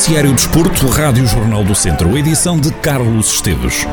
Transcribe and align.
Noticiário 0.00 0.32
Desporto, 0.32 0.86
Rádio 0.86 1.26
Jornal 1.26 1.62
do 1.62 1.74
Centro, 1.74 2.16
edição 2.16 2.58
de 2.58 2.72
Carlos 2.72 3.34
Esteves. 3.34 3.86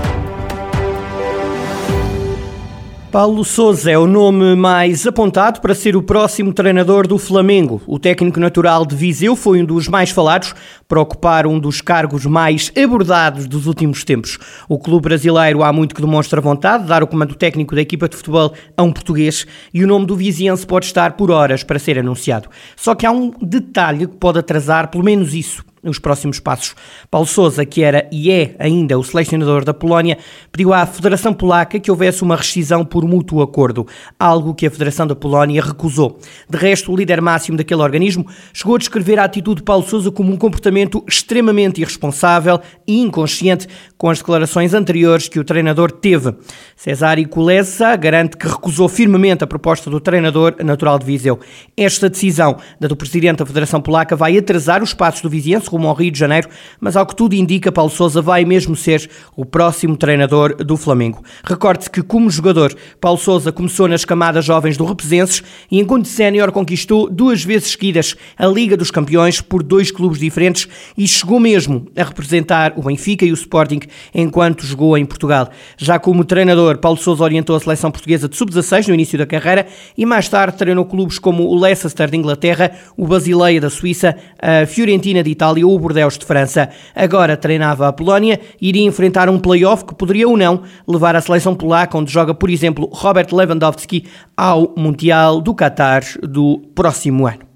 Paulo 3.12 3.44
Souza 3.44 3.92
é 3.92 3.98
o 3.98 4.08
nome 4.08 4.56
mais 4.56 5.06
apontado 5.06 5.60
para 5.60 5.76
ser 5.76 5.98
o 5.98 6.02
próximo 6.02 6.54
treinador 6.54 7.08
do 7.08 7.18
Flamengo. 7.18 7.82
O 7.86 8.00
técnico 8.00 8.40
natural 8.40 8.86
de 8.86 8.96
Viseu 8.96 9.36
foi 9.36 9.62
um 9.62 9.66
dos 9.66 9.90
mais 9.90 10.10
falados 10.10 10.56
para 10.88 11.02
ocupar 11.02 11.46
um 11.46 11.60
dos 11.60 11.82
cargos 11.82 12.26
mais 12.26 12.72
abordados 12.82 13.46
dos 13.46 13.68
últimos 13.68 14.06
tempos. 14.06 14.40
O 14.70 14.80
clube 14.80 15.10
brasileiro 15.10 15.62
há 15.62 15.74
muito 15.74 15.94
que 15.94 16.02
demonstra 16.02 16.40
vontade 16.40 16.84
de 16.84 16.90
dar 16.90 17.04
o 17.04 17.08
comando 17.08 17.36
técnico 17.36 17.76
da 17.76 17.82
equipa 17.82 18.08
de 18.08 18.16
futebol 18.16 18.54
a 18.78 18.82
um 18.82 18.94
português 18.94 19.46
e 19.74 19.84
o 19.84 19.88
nome 19.88 20.06
do 20.06 20.16
viziense 20.16 20.66
pode 20.66 20.86
estar 20.86 21.18
por 21.18 21.30
horas 21.30 21.64
para 21.64 21.78
ser 21.78 22.00
anunciado. 22.00 22.48
Só 22.78 22.96
que 22.96 23.06
há 23.06 23.12
um 23.12 23.34
detalhe 23.42 24.08
que 24.08 24.16
pode 24.16 24.40
atrasar 24.40 24.90
pelo 24.90 25.04
menos 25.04 25.34
isso 25.34 25.66
os 25.90 26.00
próximos 26.00 26.40
passos. 26.40 26.76
Paulo 27.12 27.28
Sousa, 27.28 27.66
que 27.66 27.84
era 27.84 28.08
e 28.12 28.32
é 28.32 28.56
ainda 28.58 28.98
o 28.98 29.04
selecionador 29.04 29.64
da 29.64 29.74
Polónia, 29.74 30.18
pediu 30.52 30.74
à 30.74 30.86
Federação 30.86 31.34
Polaca 31.34 31.80
que 31.80 31.92
houvesse 31.92 32.24
uma 32.24 32.36
rescisão 32.36 32.84
por 32.84 33.06
mútuo 33.06 33.42
acordo, 33.42 33.86
algo 34.20 34.56
que 34.56 34.66
a 34.66 34.72
Federação 34.72 35.06
da 35.06 35.16
Polónia 35.16 35.62
recusou. 35.62 36.20
De 36.50 36.58
resto, 36.58 36.92
o 36.92 36.96
líder 36.96 37.22
máximo 37.22 37.58
daquele 37.58 37.82
organismo 37.82 38.26
chegou 38.52 38.76
a 38.76 38.80
descrever 38.80 39.20
a 39.20 39.24
atitude 39.24 39.58
de 39.58 39.64
Paulo 39.64 39.88
Sousa 39.88 40.12
como 40.12 40.34
um 40.34 40.38
comportamento 40.38 41.04
extremamente 41.08 41.82
irresponsável 41.82 42.60
e 42.88 43.00
inconsciente, 43.00 43.68
com 43.98 44.10
as 44.10 44.18
declarações 44.18 44.74
anteriores 44.74 45.30
que 45.30 45.40
o 45.40 45.44
treinador 45.44 45.92
teve. 45.92 46.34
Cesare 46.76 47.26
Kulesa 47.26 47.96
garante 47.96 48.38
que 48.38 48.48
recusou 48.48 48.90
firmemente 48.90 49.44
a 49.44 49.48
proposta 49.48 49.90
do 49.90 50.00
treinador 50.00 50.56
natural 50.64 50.98
de 50.98 51.06
Viseu. 51.06 51.40
Esta 51.76 52.10
decisão 52.10 52.58
da 52.80 52.88
do 52.88 52.96
presidente 52.96 53.40
da 53.40 53.46
Federação 53.46 53.82
Polaca 53.82 54.16
vai 54.16 54.38
atrasar 54.38 54.82
os 54.82 54.94
passos 54.94 55.22
do 55.22 55.30
viziense 55.30 55.70
rumo 55.78 55.88
ao 55.88 55.94
Rio 55.94 56.12
de 56.12 56.20
Janeiro, 56.20 56.50
mas 56.80 56.98
ao 56.98 57.06
que 57.06 57.16
tudo 57.16 57.36
indica, 57.36 57.72
Paulo 57.72 57.92
Sousa 57.92 58.22
vai 58.22 58.44
mesmo 58.44 58.76
ser 58.76 59.10
o 59.36 59.46
próximo 59.46 59.96
treinador 59.96 60.56
do 60.56 60.76
Flamengo. 60.76 61.24
Recorde-se 61.44 61.90
que, 61.90 62.02
como 62.02 62.30
jogador, 62.30 62.76
Paulo 63.00 63.20
Sousa 63.20 63.52
começou 63.52 63.88
nas 63.88 64.04
camadas 64.04 64.44
jovens 64.44 64.76
do 64.76 64.86
Represenses 64.86 65.44
e, 65.72 65.80
enquanto 65.80 66.08
sénior, 66.08 66.52
conquistou 66.52 67.10
duas 67.10 67.44
vezes 67.44 67.72
seguidas 67.72 68.16
a 68.38 68.48
Liga 68.48 68.76
dos 68.76 68.92
Campeões 68.92 69.40
por 69.40 69.62
dois 69.62 69.92
clubes 69.92 70.20
diferentes 70.20 70.68
e 70.98 71.08
chegou 71.08 71.40
mesmo 71.40 71.88
a 71.96 72.04
representar 72.04 72.74
o 72.76 72.82
Benfica 72.82 73.26
e 73.26 73.32
o 73.32 73.36
Sporting 73.36 73.82
enquanto 74.14 74.66
jogou 74.66 74.98
em 74.98 75.06
Portugal. 75.06 75.50
Já 75.78 76.00
como 76.00 76.26
treinador, 76.26 76.80
Paulo 76.80 76.98
Sousa 76.98 77.24
orientou 77.24 77.56
a 77.56 77.60
seleção 77.60 77.92
portuguesa 77.92 78.28
de 78.28 78.36
sub-16 78.36 78.88
no 78.88 78.94
início 78.94 79.18
da 79.18 79.26
carreira 79.26 79.68
e 79.98 80.06
mais 80.06 80.28
tarde 80.28 80.58
treinou 80.58 80.86
clubes 80.86 81.20
como 81.20 81.44
o 81.44 81.60
Leicester 81.60 82.10
de 82.10 82.18
Inglaterra, 82.18 82.72
o 82.96 83.06
Basileia 83.06 83.62
da 83.62 83.70
Suíça, 83.70 84.18
a 84.42 84.66
Fiorentina 84.66 85.22
de 85.22 85.30
Itália 85.30 85.57
o 85.64 85.80
Bordeaux 85.80 86.18
de 86.18 86.26
França. 86.26 86.70
Agora 86.96 87.38
treinava 87.38 87.88
a 87.88 87.94
Polónia 87.94 88.40
e 88.62 88.70
iria 88.70 88.86
enfrentar 88.86 89.30
um 89.30 89.40
play-off 89.40 89.86
que 89.86 89.96
poderia 89.96 90.28
ou 90.28 90.38
não 90.38 90.64
levar 90.88 91.16
a 91.16 91.22
seleção 91.22 91.56
polaca, 91.56 91.98
onde 91.98 92.12
joga, 92.12 92.34
por 92.34 92.50
exemplo, 92.50 92.90
Robert 92.92 93.28
Lewandowski, 93.32 94.06
ao 94.36 94.74
Mundial 94.78 95.42
do 95.42 95.54
Qatar 95.54 96.04
do 96.22 96.60
próximo 96.76 97.26
ano. 97.26 97.47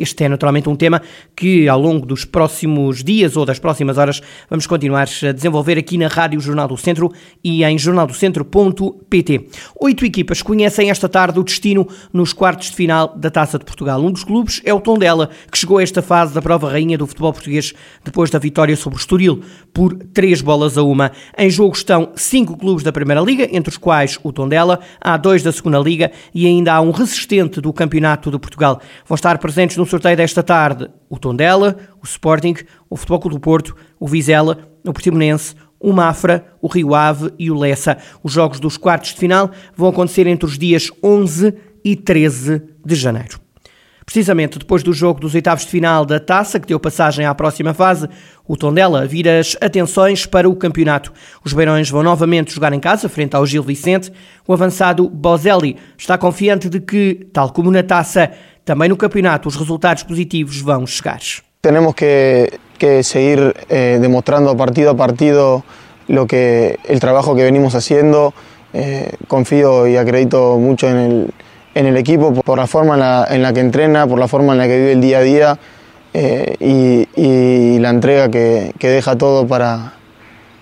Este 0.00 0.24
é 0.24 0.28
naturalmente 0.30 0.66
um 0.66 0.74
tema 0.74 1.02
que 1.36 1.68
ao 1.68 1.78
longo 1.78 2.06
dos 2.06 2.24
próximos 2.24 3.04
dias 3.04 3.36
ou 3.36 3.44
das 3.44 3.58
próximas 3.58 3.98
horas 3.98 4.22
vamos 4.48 4.66
continuar 4.66 5.06
a 5.22 5.32
desenvolver 5.32 5.76
aqui 5.76 5.98
na 5.98 6.08
Rádio 6.08 6.40
Jornal 6.40 6.66
do 6.66 6.76
Centro 6.76 7.12
e 7.44 7.62
em 7.62 7.78
jornaldocentro.pt. 7.78 9.48
Oito 9.78 10.06
equipas 10.06 10.40
conhecem 10.40 10.90
esta 10.90 11.06
tarde 11.06 11.38
o 11.38 11.44
destino 11.44 11.86
nos 12.14 12.32
quartos 12.32 12.70
de 12.70 12.76
final 12.76 13.14
da 13.14 13.30
Taça 13.30 13.58
de 13.58 13.64
Portugal. 13.66 14.00
Um 14.00 14.10
dos 14.10 14.24
clubes 14.24 14.62
é 14.64 14.72
o 14.72 14.80
Tondela, 14.80 15.28
que 15.52 15.58
chegou 15.58 15.76
a 15.76 15.82
esta 15.82 16.00
fase 16.00 16.32
da 16.32 16.40
prova 16.40 16.70
rainha 16.70 16.96
do 16.96 17.06
futebol 17.06 17.34
português 17.34 17.74
depois 18.02 18.30
da 18.30 18.38
vitória 18.38 18.76
sobre 18.76 18.98
o 18.98 19.00
Estoril 19.00 19.42
por 19.74 19.94
três 20.14 20.40
bolas 20.40 20.78
a 20.78 20.82
uma. 20.82 21.12
Em 21.36 21.50
jogo 21.50 21.76
estão 21.76 22.12
cinco 22.16 22.56
clubes 22.56 22.82
da 22.82 22.90
Primeira 22.90 23.20
Liga, 23.20 23.46
entre 23.52 23.68
os 23.68 23.76
quais 23.76 24.18
o 24.22 24.32
Tondela, 24.32 24.80
há 24.98 25.18
dois 25.18 25.42
da 25.42 25.52
Segunda 25.52 25.78
Liga 25.78 26.10
e 26.34 26.46
ainda 26.46 26.72
há 26.72 26.80
um 26.80 26.90
resistente 26.90 27.60
do 27.60 27.70
Campeonato 27.70 28.30
de 28.30 28.38
Portugal. 28.38 28.80
Vão 29.06 29.14
estar 29.14 29.36
presentes 29.36 29.76
no 29.76 29.89
sorteio 29.90 30.16
desta 30.16 30.42
tarde 30.42 30.88
o 31.08 31.18
Tondela, 31.18 31.76
o 32.00 32.06
Sporting, 32.06 32.54
o 32.88 32.96
Futebol 32.96 33.20
Clube 33.20 33.36
do 33.36 33.40
Porto, 33.40 33.76
o 33.98 34.06
Vizela, 34.06 34.58
o 34.86 34.92
Portimonense, 34.92 35.54
o 35.80 35.92
Mafra, 35.92 36.46
o 36.60 36.68
Rio 36.68 36.94
Ave 36.94 37.32
e 37.38 37.50
o 37.50 37.58
Lessa. 37.58 37.98
Os 38.22 38.32
jogos 38.32 38.60
dos 38.60 38.76
quartos 38.76 39.10
de 39.10 39.16
final 39.16 39.50
vão 39.74 39.88
acontecer 39.88 40.26
entre 40.26 40.46
os 40.46 40.56
dias 40.56 40.90
11 41.02 41.54
e 41.84 41.96
13 41.96 42.62
de 42.84 42.94
janeiro. 42.94 43.40
Precisamente 44.04 44.58
depois 44.58 44.82
do 44.82 44.92
jogo 44.92 45.20
dos 45.20 45.34
oitavos 45.34 45.64
de 45.64 45.70
final 45.70 46.04
da 46.04 46.18
Taça, 46.18 46.58
que 46.58 46.66
deu 46.66 46.80
passagem 46.80 47.24
à 47.24 47.32
próxima 47.32 47.72
fase, 47.72 48.08
o 48.44 48.56
Tondela 48.56 49.06
vira 49.06 49.38
as 49.38 49.56
atenções 49.60 50.26
para 50.26 50.48
o 50.48 50.56
campeonato. 50.56 51.12
Os 51.44 51.52
Beirões 51.52 51.88
vão 51.88 52.02
novamente 52.02 52.52
jogar 52.52 52.72
em 52.72 52.80
casa, 52.80 53.08
frente 53.08 53.36
ao 53.36 53.46
Gil 53.46 53.62
Vicente. 53.62 54.12
O 54.48 54.52
avançado 54.52 55.08
Bozelli 55.08 55.76
está 55.96 56.18
confiante 56.18 56.68
de 56.68 56.80
que, 56.80 57.28
tal 57.32 57.52
como 57.52 57.70
na 57.70 57.84
Taça, 57.84 58.32
também 58.70 58.88
no 58.88 58.96
campeonato 58.96 59.48
os 59.48 59.56
resultados 59.56 60.04
positivos 60.04 60.60
vão 60.60 60.86
chegar. 60.86 61.18
Temos 61.60 61.92
que, 61.92 62.52
que 62.78 63.02
seguir 63.02 63.52
eh, 63.68 63.98
demostrando 63.98 64.54
partido 64.54 64.90
a 64.90 64.94
partido 64.94 65.64
lo 66.08 66.24
que 66.24 66.78
el 66.84 67.00
trabajo 67.00 67.34
que 67.34 67.42
venimos 67.42 67.74
haciendo. 67.74 68.32
Eh, 68.72 69.10
confío 69.26 69.88
y 69.88 69.96
acredito 69.96 70.56
mucho 70.56 70.88
en 70.88 70.96
el 70.96 71.34
en 71.74 71.86
el 71.86 71.96
equipo 71.96 72.32
por 72.32 72.58
la 72.58 72.66
forma 72.66 72.94
en 72.94 73.00
la, 73.00 73.26
en 73.30 73.42
la, 73.42 73.52
que 73.52 73.60
entrena, 73.60 74.06
por 74.06 74.18
la 74.18 74.28
forma 74.28 74.52
en 74.52 74.58
la 74.58 74.66
que 74.66 74.76
vive 74.76 74.92
el 74.92 75.00
día 75.00 75.18
a 75.18 75.22
día 75.22 75.58
eh, 76.14 77.06
y, 77.16 77.78
la 77.78 77.90
entrega 77.90 78.28
que, 78.28 78.72
que, 78.78 78.88
deja 78.88 79.16
todo 79.16 79.46
para, 79.46 79.94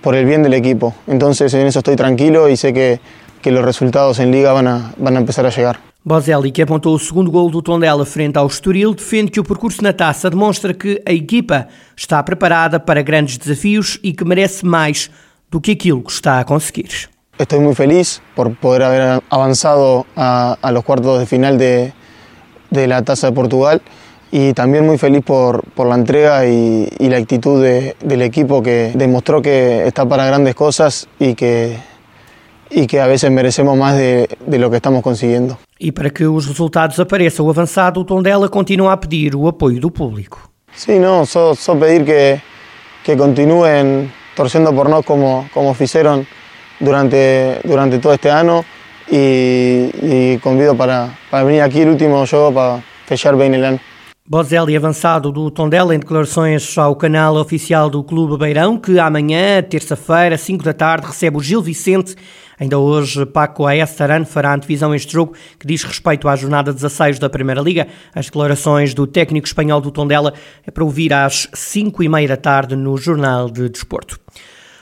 por 0.02 0.14
el 0.14 0.26
bien 0.26 0.42
del 0.42 0.54
equipo. 0.54 0.94
Entonces 1.06 1.52
en 1.54 1.66
eso 1.66 1.80
estoy 1.80 1.96
tranquilo 1.96 2.48
y 2.48 2.56
sé 2.56 2.72
que, 2.72 3.00
que 3.40 3.50
los 3.50 3.64
resultados 3.64 4.18
en 4.18 4.30
liga 4.30 4.52
van 4.52 4.68
a, 4.68 4.92
van 4.98 5.16
a 5.16 5.20
empezar 5.20 5.46
a 5.46 5.50
llegar. 5.50 5.87
Bozelli, 6.08 6.50
que 6.50 6.62
apontou 6.62 6.94
o 6.94 6.98
segundo 6.98 7.30
gol 7.30 7.50
do 7.50 7.60
Tondela 7.60 8.06
frente 8.06 8.38
ao 8.38 8.46
Estoril, 8.46 8.94
defende 8.94 9.30
que 9.30 9.38
o 9.38 9.44
percurso 9.44 9.82
na 9.82 9.92
taça 9.92 10.30
demonstra 10.30 10.72
que 10.72 11.02
a 11.06 11.12
equipa 11.12 11.68
está 11.94 12.22
preparada 12.22 12.80
para 12.80 13.02
grandes 13.02 13.36
desafios 13.36 14.00
e 14.02 14.14
que 14.14 14.24
merece 14.24 14.64
mais 14.64 15.10
do 15.50 15.60
que 15.60 15.72
aquilo 15.72 16.02
que 16.02 16.10
está 16.10 16.40
a 16.40 16.44
conseguir. 16.44 17.10
Estoy 17.38 17.60
muy 17.60 17.74
feliz 17.74 18.22
por 18.34 18.56
poder 18.56 18.84
haber 18.84 19.22
avanzado 19.28 20.06
a, 20.16 20.56
a 20.62 20.72
los 20.72 20.82
cuartos 20.82 21.20
de 21.20 21.26
final 21.26 21.58
de, 21.58 21.92
de, 22.70 22.86
la 22.86 23.02
Taza 23.02 23.26
de 23.26 23.34
Portugal 23.34 23.82
y 24.32 24.54
también 24.54 24.86
muy 24.86 24.96
feliz 24.96 25.22
por, 25.22 25.62
por 25.74 25.86
la 25.88 25.94
entrega 25.94 26.46
y, 26.46 26.88
y 26.98 27.08
la 27.10 27.18
actitud 27.18 27.62
de, 27.62 27.96
del 28.02 28.22
equipo 28.22 28.62
que 28.62 28.92
demostró 28.94 29.42
que 29.42 29.86
está 29.86 30.08
para 30.08 30.24
grandes 30.24 30.54
cosas 30.54 31.06
y 31.20 31.34
que, 31.34 31.76
y 32.70 32.86
que 32.86 33.00
a 33.00 33.06
veces 33.06 33.30
merecemos 33.30 33.76
más 33.76 33.96
de, 33.96 34.28
de 34.46 34.58
lo 34.58 34.70
que 34.70 34.76
estamos 34.76 35.02
consiguiendo. 35.02 35.58
E 35.80 35.92
para 35.92 36.10
que 36.10 36.26
os 36.26 36.46
resultados 36.46 36.98
apareçam, 36.98 37.46
o 37.46 37.50
avançado, 37.50 38.00
o 38.00 38.04
Tondela 38.04 38.48
continua 38.48 38.92
a 38.92 38.96
pedir 38.96 39.34
o 39.34 39.46
apoio 39.46 39.80
do 39.80 39.90
público. 39.90 40.50
Sí, 40.74 40.98
no, 40.98 41.24
solo, 41.24 41.54
solo 41.54 41.80
pedir 41.80 42.04
que, 42.04 42.40
que 43.04 43.16
continúen 43.16 44.12
torciendo 44.34 44.72
por 44.72 44.88
nós 44.88 45.04
como, 45.04 45.48
como 45.52 45.74
fizeram 45.74 46.26
durante, 46.78 47.60
durante 47.64 47.98
todo 47.98 48.12
este 48.12 48.30
año 48.30 48.64
y, 49.10 49.90
y 50.02 50.38
convido 50.42 50.76
para, 50.76 51.18
para 51.30 51.44
venir 51.44 51.62
aqui 51.62 51.80
el 51.80 51.90
último 51.90 52.26
jogo 52.26 52.52
para 52.52 52.82
fechar 53.06 53.36
bem 53.36 53.54
el 53.54 53.64
ano. 53.64 53.80
Bozelli 54.30 54.76
avançado 54.76 55.32
do 55.32 55.50
Tondela 55.50 55.94
em 55.94 55.98
declarações 55.98 56.76
ao 56.76 56.94
canal 56.94 57.34
oficial 57.36 57.88
do 57.88 58.04
Clube 58.04 58.36
Beirão, 58.36 58.78
que 58.78 58.98
amanhã, 58.98 59.62
terça-feira, 59.62 60.36
5 60.36 60.62
da 60.62 60.74
tarde, 60.74 61.06
recebe 61.06 61.38
o 61.38 61.40
Gil 61.40 61.62
Vicente. 61.62 62.14
Ainda 62.60 62.78
hoje, 62.78 63.24
Paco 63.24 63.64
A.S. 63.64 63.96
Taran 63.96 64.26
fará 64.26 64.54
antevisão 64.54 64.94
este 64.94 65.14
jogo 65.14 65.32
que 65.58 65.66
diz 65.66 65.82
respeito 65.82 66.28
à 66.28 66.36
jornada 66.36 66.74
16 66.74 67.18
da 67.18 67.30
Primeira 67.30 67.62
Liga. 67.62 67.88
As 68.14 68.26
declarações 68.26 68.92
do 68.92 69.06
técnico 69.06 69.46
espanhol 69.46 69.80
do 69.80 69.90
Tondela 69.90 70.34
é 70.66 70.70
para 70.70 70.84
ouvir 70.84 71.10
às 71.14 71.48
5 71.54 72.02
e 72.02 72.08
meia 72.10 72.28
da 72.28 72.36
tarde 72.36 72.76
no 72.76 72.98
Jornal 72.98 73.48
de 73.48 73.70
Desporto. 73.70 74.20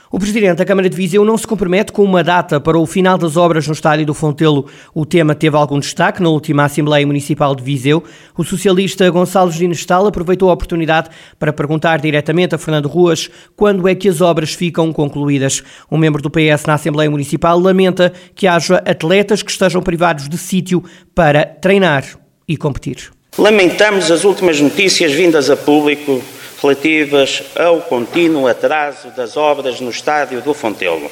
O 0.09 0.17
Presidente 0.17 0.55
da 0.55 0.63
Câmara 0.63 0.89
de 0.89 0.95
Viseu 0.95 1.25
não 1.25 1.37
se 1.37 1.45
compromete 1.45 1.91
com 1.91 2.01
uma 2.01 2.23
data 2.23 2.61
para 2.61 2.77
o 2.77 2.85
final 2.85 3.17
das 3.17 3.35
obras 3.35 3.67
no 3.67 3.73
estádio 3.73 4.05
do 4.05 4.13
Fontelo. 4.13 4.65
O 4.95 5.05
tema 5.05 5.35
teve 5.35 5.57
algum 5.57 5.79
destaque 5.79 6.23
na 6.23 6.29
última 6.29 6.63
Assembleia 6.63 7.05
Municipal 7.05 7.53
de 7.53 7.61
Viseu. 7.61 8.01
O 8.37 8.41
socialista 8.41 9.09
Gonçalo 9.09 9.51
Ginestal 9.51 10.07
aproveitou 10.07 10.49
a 10.49 10.53
oportunidade 10.53 11.09
para 11.37 11.51
perguntar 11.51 11.99
diretamente 11.99 12.55
a 12.55 12.57
Fernando 12.57 12.87
Ruas 12.87 13.29
quando 13.53 13.85
é 13.85 13.93
que 13.95 14.07
as 14.07 14.21
obras 14.21 14.53
ficam 14.53 14.93
concluídas. 14.93 15.61
Um 15.91 15.97
membro 15.97 16.21
do 16.21 16.29
PS 16.29 16.65
na 16.65 16.75
Assembleia 16.75 17.11
Municipal 17.11 17.59
lamenta 17.59 18.13
que 18.33 18.47
haja 18.47 18.77
atletas 18.85 19.43
que 19.43 19.51
estejam 19.51 19.81
privados 19.81 20.29
de 20.29 20.37
sítio 20.37 20.81
para 21.13 21.45
treinar 21.45 22.05
e 22.47 22.55
competir. 22.55 23.11
Lamentamos 23.37 24.09
as 24.09 24.23
últimas 24.23 24.61
notícias 24.61 25.11
vindas 25.11 25.49
a 25.49 25.57
público 25.57 26.21
relativas 26.61 27.43
ao 27.55 27.81
contínuo 27.81 28.47
atraso 28.47 29.09
das 29.09 29.37
obras 29.37 29.79
no 29.79 29.89
estádio 29.89 30.41
do 30.41 30.53
Fontelo, 30.53 31.11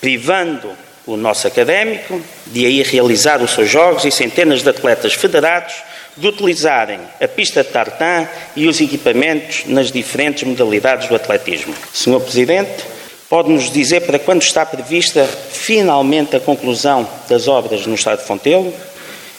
privando 0.00 0.70
o 1.06 1.16
nosso 1.16 1.46
académico 1.46 2.20
de 2.46 2.66
aí 2.66 2.82
realizar 2.82 3.42
os 3.42 3.52
seus 3.52 3.68
jogos 3.68 4.04
e 4.04 4.10
centenas 4.10 4.62
de 4.62 4.68
atletas 4.68 5.14
federados 5.14 5.74
de 6.16 6.26
utilizarem 6.26 7.00
a 7.20 7.28
pista 7.28 7.62
de 7.62 7.70
tartan 7.70 8.28
e 8.56 8.66
os 8.66 8.80
equipamentos 8.80 9.62
nas 9.66 9.90
diferentes 9.90 10.42
modalidades 10.42 11.08
do 11.08 11.14
atletismo. 11.14 11.74
Senhor 11.92 12.20
Presidente, 12.20 12.84
pode-nos 13.28 13.70
dizer 13.70 14.02
para 14.02 14.18
quando 14.18 14.42
está 14.42 14.66
prevista 14.66 15.24
finalmente 15.24 16.36
a 16.36 16.40
conclusão 16.40 17.08
das 17.28 17.48
obras 17.48 17.86
no 17.86 17.94
Estado 17.94 18.20
de 18.20 18.26
Fontelo? 18.26 18.74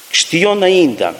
Questiono 0.09 0.63
ainda 0.63 1.13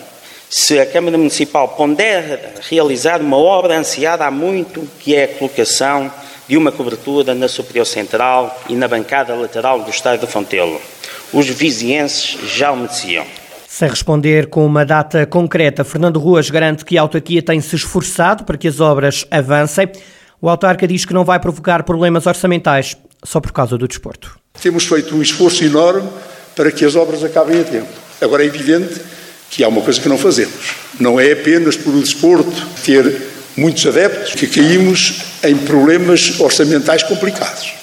se 0.54 0.78
a 0.78 0.86
Câmara 0.86 1.18
Municipal 1.18 1.66
pondera 1.70 2.56
realizar 2.70 3.22
uma 3.22 3.38
obra 3.38 3.80
ansiada 3.80 4.26
há 4.26 4.30
muito, 4.30 4.86
que 5.00 5.16
é 5.16 5.24
a 5.24 5.28
colocação 5.30 6.12
de 6.46 6.58
uma 6.58 6.74
cobertura 6.74 7.34
na 7.34 7.48
Superior 7.48 7.86
Central 7.86 8.62
e 8.68 8.76
na 8.76 8.86
bancada 8.86 9.34
lateral 9.34 9.82
do 9.82 9.90
Estádio 9.90 10.28
de 10.28 10.34
Fontelo. 10.34 10.82
Os 11.32 11.48
vizienses 11.48 12.38
já 12.54 12.70
o 12.74 12.76
mereciam. 12.76 13.26
Sem 13.66 13.88
responder 13.88 14.48
com 14.48 14.66
uma 14.66 14.86
data 14.86 15.26
concreta, 15.26 15.86
Fernando 15.86 16.20
Ruas 16.20 16.50
garante 16.50 16.84
que 16.84 16.98
a 16.98 17.02
autarquia 17.02 17.42
tem 17.42 17.62
se 17.62 17.78
esforçado 17.78 18.44
para 18.44 18.58
que 18.58 18.68
as 18.68 18.82
obras 18.82 19.26
avancem. 19.32 19.90
O 20.42 20.50
autarca 20.50 20.86
diz 20.86 21.06
que 21.06 21.14
não 21.14 21.24
vai 21.24 21.40
provocar 21.40 21.84
problemas 21.84 22.28
orçamentais 22.28 22.98
só 23.24 23.40
por 23.40 23.54
causa 23.54 23.78
do 23.78 23.88
desporto. 23.88 24.38
Temos 24.62 24.86
feito 24.86 25.16
um 25.16 25.22
esforço 25.22 25.64
enorme 25.64 26.10
para 26.58 26.70
que 26.74 26.84
as 26.84 26.98
obras 26.98 27.24
acabem 27.24 27.62
a 27.62 27.64
tempo. 27.64 27.88
Agora 28.20 28.44
é 28.44 28.48
evidente 28.48 29.00
que 29.52 29.64
há 29.66 29.68
uma 29.68 29.82
coisa 29.82 30.00
que 30.00 30.08
não 30.08 30.18
fazemos. 30.18 30.76
Não 30.98 31.20
é 31.20 31.34
apenas 31.34 31.76
por 31.76 31.94
o 31.94 32.00
desporto 32.00 32.66
ter 32.84 33.22
muitos 33.56 33.86
adeptos 33.86 34.34
que 34.34 34.48
caímos 34.48 35.22
em 35.44 35.56
problemas 35.58 36.40
orçamentais 36.40 37.04
complicados. 37.04 37.74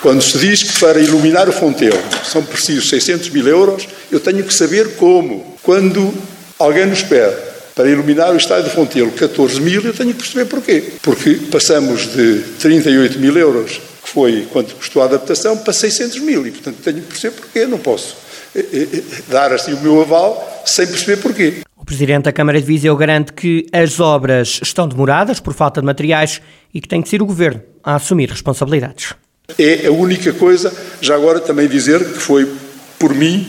Quando 0.00 0.20
se 0.20 0.36
diz 0.36 0.64
que 0.64 0.80
para 0.80 0.98
iluminar 0.98 1.48
o 1.48 1.52
Fontelo 1.52 2.02
são 2.24 2.42
precisos 2.42 2.88
600 2.88 3.28
mil 3.28 3.46
euros, 3.46 3.86
eu 4.10 4.18
tenho 4.18 4.42
que 4.42 4.52
saber 4.52 4.96
como. 4.96 5.56
Quando 5.62 6.12
alguém 6.58 6.86
nos 6.86 7.02
pede 7.02 7.36
para 7.76 7.88
iluminar 7.88 8.32
o 8.32 8.36
estádio 8.36 8.64
do 8.64 8.70
Fontelo 8.70 9.12
14 9.12 9.60
mil, 9.60 9.82
eu 9.82 9.94
tenho 9.94 10.10
que 10.10 10.18
perceber 10.18 10.46
porquê. 10.46 10.82
Porque 11.00 11.34
passamos 11.52 12.12
de 12.12 12.40
38 12.58 13.20
mil 13.20 13.38
euros, 13.38 13.80
que 14.02 14.10
foi 14.10 14.48
quanto 14.52 14.74
custou 14.74 15.00
a 15.00 15.04
adaptação, 15.04 15.56
para 15.56 15.72
600 15.72 16.18
mil. 16.18 16.44
E, 16.44 16.50
portanto, 16.50 16.78
tenho 16.82 17.00
que 17.02 17.06
perceber 17.06 17.36
porquê. 17.36 17.66
Não 17.66 17.78
posso 17.78 18.16
dar 19.28 19.52
assim 19.52 19.72
o 19.72 19.80
meu 19.80 20.02
aval 20.02 20.62
sem 20.64 20.86
perceber 20.86 21.16
porquê. 21.20 21.54
O 21.76 21.84
Presidente 21.84 22.24
da 22.24 22.32
Câmara 22.32 22.60
de 22.60 22.66
Viseu 22.66 22.96
garante 22.96 23.32
que 23.32 23.66
as 23.72 23.98
obras 23.98 24.60
estão 24.62 24.86
demoradas 24.86 25.40
por 25.40 25.52
falta 25.52 25.80
de 25.80 25.86
materiais 25.86 26.40
e 26.72 26.80
que 26.80 26.88
tem 26.88 27.02
que 27.02 27.08
ser 27.08 27.20
o 27.20 27.26
Governo 27.26 27.60
a 27.82 27.96
assumir 27.96 28.30
responsabilidades. 28.30 29.14
É 29.58 29.86
a 29.86 29.90
única 29.90 30.32
coisa, 30.32 30.72
já 31.00 31.14
agora 31.14 31.40
também 31.40 31.68
dizer 31.68 31.98
que 32.04 32.20
foi 32.20 32.48
por 32.98 33.12
mim 33.14 33.46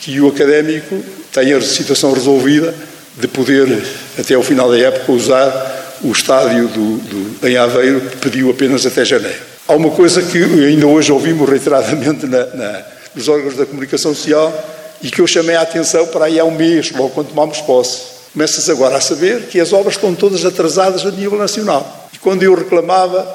que 0.00 0.20
o 0.20 0.28
académico 0.28 1.02
tem 1.32 1.52
a 1.52 1.60
situação 1.60 2.12
resolvida 2.12 2.74
de 3.18 3.28
poder, 3.28 3.66
até 4.18 4.34
ao 4.34 4.42
final 4.42 4.70
da 4.70 4.78
época, 4.78 5.12
usar 5.12 5.98
o 6.02 6.10
estádio 6.10 6.68
do, 6.68 6.98
do, 6.98 7.46
em 7.46 7.56
Aveiro, 7.56 8.00
que 8.00 8.16
pediu 8.16 8.50
apenas 8.50 8.84
até 8.84 9.04
janeiro. 9.04 9.38
Há 9.68 9.74
uma 9.74 9.90
coisa 9.90 10.22
que 10.22 10.42
ainda 10.42 10.86
hoje 10.86 11.12
ouvimos 11.12 11.48
reiteradamente 11.48 12.26
na, 12.26 12.46
na, 12.46 12.82
nos 13.14 13.28
órgãos 13.28 13.56
da 13.56 13.66
comunicação 13.66 14.14
social 14.14 14.52
e 15.02 15.10
que 15.10 15.20
eu 15.20 15.26
chamei 15.26 15.56
a 15.56 15.62
atenção 15.62 16.06
para 16.06 16.26
aí 16.26 16.40
há 16.40 16.44
um 16.44 16.50
mês, 16.50 16.90
logo 16.92 17.10
quando 17.10 17.28
tomámos 17.28 17.60
posse. 17.60 18.14
Começa-se 18.32 18.70
agora 18.70 18.96
a 18.96 19.00
saber 19.00 19.42
que 19.42 19.60
as 19.60 19.72
obras 19.72 19.94
estão 19.94 20.14
todas 20.14 20.44
atrasadas 20.44 21.06
a 21.06 21.10
nível 21.10 21.38
nacional. 21.38 22.08
E 22.12 22.18
quando 22.18 22.42
eu 22.42 22.54
reclamava, 22.54 23.26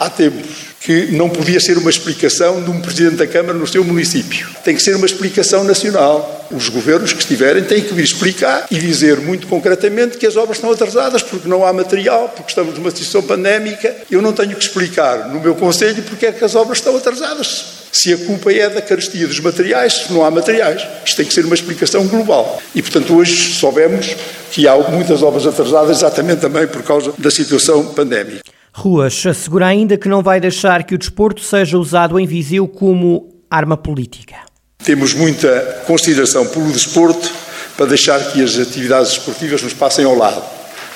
há 0.00 0.10
tempos, 0.10 0.66
que 0.80 1.12
não 1.12 1.28
podia 1.28 1.58
ser 1.58 1.76
uma 1.78 1.90
explicação 1.90 2.62
de 2.62 2.70
um 2.70 2.80
Presidente 2.80 3.16
da 3.16 3.26
Câmara 3.26 3.58
no 3.58 3.66
seu 3.66 3.82
município. 3.82 4.48
Tem 4.64 4.74
que 4.74 4.82
ser 4.82 4.94
uma 4.94 5.06
explicação 5.06 5.64
nacional. 5.64 6.46
Os 6.50 6.68
governos 6.68 7.12
que 7.12 7.18
estiverem 7.18 7.64
têm 7.64 7.82
que 7.82 7.92
vir 7.92 8.04
explicar 8.04 8.66
e 8.70 8.78
dizer 8.78 9.18
muito 9.18 9.48
concretamente 9.48 10.16
que 10.16 10.26
as 10.26 10.36
obras 10.36 10.58
estão 10.58 10.70
atrasadas 10.70 11.22
porque 11.22 11.48
não 11.48 11.64
há 11.64 11.72
material, 11.72 12.28
porque 12.28 12.50
estamos 12.50 12.78
numa 12.78 12.90
situação 12.90 13.22
pandémica. 13.22 13.96
Eu 14.08 14.22
não 14.22 14.32
tenho 14.32 14.54
que 14.54 14.62
explicar 14.62 15.28
no 15.28 15.40
meu 15.40 15.56
Conselho 15.56 16.02
porque 16.04 16.26
é 16.26 16.32
que 16.32 16.44
as 16.44 16.54
obras 16.54 16.78
estão 16.78 16.96
atrasadas. 16.96 17.75
Se 17.92 18.12
a 18.12 18.18
culpa 18.18 18.52
é 18.52 18.68
da 18.68 18.82
carestia 18.82 19.26
dos 19.26 19.40
materiais, 19.40 19.92
se 19.92 20.12
não 20.12 20.24
há 20.24 20.30
materiais. 20.30 20.86
Isto 21.04 21.16
tem 21.16 21.26
que 21.26 21.34
ser 21.34 21.44
uma 21.44 21.54
explicação 21.54 22.06
global. 22.06 22.60
E, 22.74 22.82
portanto, 22.82 23.14
hoje 23.14 23.54
soubemos 23.54 24.14
que 24.50 24.68
há 24.68 24.76
muitas 24.76 25.22
obras 25.22 25.46
atrasadas 25.46 25.96
exatamente 25.96 26.40
também 26.40 26.66
por 26.66 26.82
causa 26.82 27.12
da 27.16 27.30
situação 27.30 27.86
pandémica. 27.86 28.42
Ruas 28.72 29.24
assegura 29.26 29.66
ainda 29.66 29.96
que 29.96 30.08
não 30.08 30.22
vai 30.22 30.38
deixar 30.38 30.84
que 30.84 30.94
o 30.94 30.98
desporto 30.98 31.40
seja 31.40 31.78
usado 31.78 32.20
em 32.20 32.26
Viseu 32.26 32.68
como 32.68 33.34
arma 33.50 33.76
política. 33.76 34.36
Temos 34.84 35.14
muita 35.14 35.82
consideração 35.86 36.46
pelo 36.46 36.70
desporto 36.70 37.32
para 37.76 37.86
deixar 37.86 38.20
que 38.32 38.42
as 38.42 38.58
atividades 38.58 39.12
esportivas 39.12 39.62
nos 39.62 39.72
passem 39.72 40.04
ao 40.04 40.14
lado. 40.14 40.42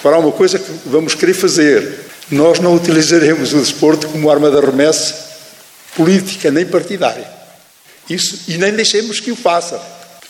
Agora, 0.00 0.16
há 0.16 0.18
uma 0.18 0.32
coisa 0.32 0.58
que 0.58 0.70
vamos 0.86 1.14
querer 1.14 1.34
fazer. 1.34 2.00
Nós 2.30 2.60
não 2.60 2.74
utilizaremos 2.74 3.52
o 3.52 3.58
desporto 3.58 4.08
como 4.08 4.30
arma 4.30 4.50
de 4.50 4.58
arremesso 4.58 5.29
política 5.96 6.50
nem 6.50 6.66
partidária. 6.66 7.26
Isso, 8.08 8.44
e 8.48 8.56
nem 8.56 8.72
deixemos 8.72 9.20
que 9.20 9.30
o 9.30 9.36
façam. 9.36 9.80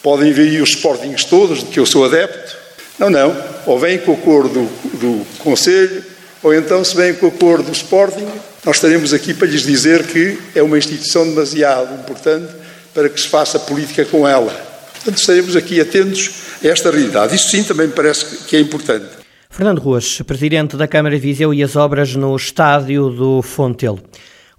Podem 0.02 0.32
ver 0.32 0.48
aí 0.48 0.60
os 0.60 0.70
sportings 0.70 1.24
todos, 1.24 1.60
de 1.60 1.66
que 1.66 1.80
eu 1.80 1.86
sou 1.86 2.04
adepto. 2.04 2.56
Não, 2.98 3.08
não. 3.08 3.36
Ou 3.66 3.78
vêm 3.78 3.98
com 3.98 4.12
o 4.12 4.14
acordo 4.14 4.48
do, 4.48 4.98
do 4.98 5.26
Conselho, 5.38 6.04
ou 6.42 6.54
então, 6.54 6.82
se 6.82 6.96
vem 6.96 7.12
com 7.14 7.26
o 7.26 7.28
acordo 7.28 7.64
do 7.64 7.72
Sporting, 7.72 8.26
nós 8.64 8.76
estaremos 8.76 9.12
aqui 9.12 9.34
para 9.34 9.46
lhes 9.46 9.62
dizer 9.62 10.06
que 10.06 10.38
é 10.54 10.62
uma 10.62 10.78
instituição 10.78 11.24
demasiado 11.24 11.94
importante 11.94 12.50
para 12.94 13.08
que 13.10 13.20
se 13.20 13.28
faça 13.28 13.58
política 13.58 14.06
com 14.06 14.26
ela. 14.26 14.50
Portanto, 14.94 15.18
estaremos 15.18 15.54
aqui 15.54 15.80
atentos 15.80 16.30
a 16.64 16.68
esta 16.68 16.90
realidade. 16.90 17.34
Isso 17.36 17.50
sim 17.50 17.62
também 17.62 17.86
me 17.86 17.92
parece 17.92 18.24
que 18.44 18.56
é 18.56 18.60
importante. 18.60 19.06
Fernando 19.50 19.80
Ruas, 19.80 20.22
Presidente 20.22 20.76
da 20.76 20.88
Câmara 20.88 21.14
de 21.14 21.20
Viseu 21.20 21.52
e 21.52 21.62
as 21.62 21.76
obras 21.76 22.14
no 22.14 22.34
estádio 22.34 23.10
do 23.10 23.42
Fontelo. 23.42 24.00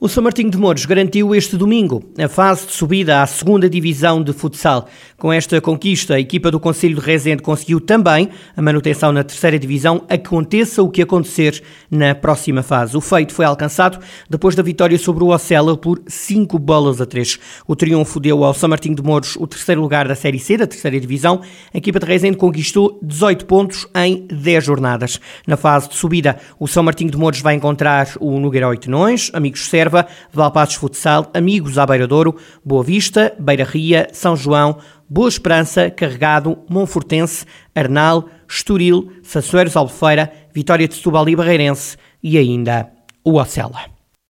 O 0.03 0.09
São 0.09 0.23
Martinho 0.23 0.49
de 0.49 0.57
Mouros 0.57 0.83
garantiu 0.83 1.35
este 1.35 1.55
domingo 1.55 2.03
a 2.17 2.27
fase 2.27 2.65
de 2.65 2.73
subida 2.73 3.21
à 3.21 3.27
segunda 3.27 3.69
divisão 3.69 4.23
de 4.23 4.33
futsal. 4.33 4.89
Com 5.15 5.31
esta 5.31 5.61
conquista, 5.61 6.15
a 6.15 6.19
equipa 6.19 6.49
do 6.49 6.59
Conselho 6.59 6.95
de 6.95 7.05
Rezende 7.05 7.43
conseguiu 7.43 7.79
também 7.79 8.27
a 8.57 8.61
manutenção 8.63 9.11
na 9.11 9.23
terceira 9.23 9.59
divisão, 9.59 10.03
aconteça 10.09 10.81
o 10.81 10.89
que 10.89 11.03
acontecer 11.03 11.61
na 11.91 12.15
próxima 12.15 12.63
fase. 12.63 12.97
O 12.97 12.99
feito 12.99 13.31
foi 13.31 13.45
alcançado 13.45 14.03
depois 14.27 14.55
da 14.55 14.63
vitória 14.63 14.97
sobre 14.97 15.23
o 15.23 15.27
Ocela 15.27 15.77
por 15.77 16.01
5 16.07 16.57
bolas 16.57 16.99
a 16.99 17.05
3. 17.05 17.37
O 17.67 17.75
triunfo 17.75 18.19
deu 18.19 18.43
ao 18.43 18.55
São 18.55 18.69
Martinho 18.69 18.95
de 18.95 19.03
Mouros 19.03 19.35
o 19.35 19.45
terceiro 19.45 19.81
lugar 19.81 20.07
da 20.07 20.15
Série 20.15 20.39
C 20.39 20.57
da 20.57 20.65
terceira 20.65 20.99
divisão. 20.99 21.41
A 21.71 21.77
equipa 21.77 21.99
de 21.99 22.07
Rezende 22.07 22.37
conquistou 22.37 22.97
18 23.03 23.45
pontos 23.45 23.87
em 23.93 24.25
10 24.25 24.65
jornadas. 24.65 25.19
Na 25.45 25.57
fase 25.57 25.89
de 25.89 25.95
subida, 25.95 26.39
o 26.59 26.67
São 26.67 26.81
Martinho 26.81 27.11
de 27.11 27.17
Mouros 27.17 27.41
vai 27.41 27.53
encontrar 27.53 28.07
o 28.19 28.39
Nogueira 28.39 28.67
Oitenões, 28.67 29.29
amigos 29.31 29.69
Sérvia, 29.69 29.90
Serva, 29.91 30.07
Valpassos 30.31 30.75
Futsal, 30.75 31.29
Amigos 31.33 31.77
à 31.77 31.85
Beira 31.85 32.07
Douro, 32.07 32.37
Boa 32.63 32.83
Vista, 32.83 33.35
Beira 33.37 33.65
Ria, 33.65 34.07
São 34.13 34.35
João, 34.35 34.77
Boa 35.09 35.27
Esperança, 35.27 35.91
Carregado, 35.91 36.57
Monfortense, 36.69 37.45
Arnal, 37.75 38.29
Estoril, 38.47 39.11
Sassueiros 39.21 39.75
Albufeira, 39.75 40.31
Vitória 40.53 40.87
de 40.87 40.95
Setúbal 40.95 41.27
e 41.27 41.35
Barreirense 41.35 41.97
e 42.23 42.37
ainda 42.37 42.89
o 43.23 43.39
Ocela. 43.39 44.00